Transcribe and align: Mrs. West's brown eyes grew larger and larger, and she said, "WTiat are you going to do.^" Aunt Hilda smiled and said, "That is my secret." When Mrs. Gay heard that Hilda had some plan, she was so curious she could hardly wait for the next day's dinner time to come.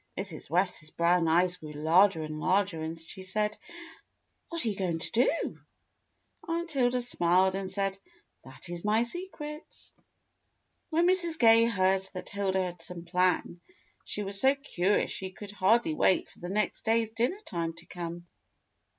Mrs. 0.17 0.49
West's 0.49 0.89
brown 0.89 1.27
eyes 1.27 1.57
grew 1.57 1.73
larger 1.73 2.23
and 2.23 2.39
larger, 2.39 2.81
and 2.81 2.99
she 2.99 3.21
said, 3.21 3.55
"WTiat 4.51 4.65
are 4.65 4.67
you 4.69 4.75
going 4.75 4.97
to 4.97 5.11
do.^" 5.11 5.59
Aunt 6.47 6.71
Hilda 6.71 7.03
smiled 7.03 7.53
and 7.53 7.69
said, 7.69 7.99
"That 8.43 8.67
is 8.69 8.83
my 8.83 9.03
secret." 9.03 9.91
When 10.89 11.05
Mrs. 11.07 11.37
Gay 11.37 11.65
heard 11.65 12.01
that 12.15 12.29
Hilda 12.29 12.63
had 12.63 12.81
some 12.81 13.05
plan, 13.05 13.61
she 14.03 14.23
was 14.23 14.41
so 14.41 14.55
curious 14.55 15.11
she 15.11 15.29
could 15.29 15.51
hardly 15.51 15.93
wait 15.93 16.29
for 16.29 16.39
the 16.39 16.49
next 16.49 16.83
day's 16.83 17.11
dinner 17.11 17.37
time 17.45 17.73
to 17.73 17.85
come. 17.85 18.25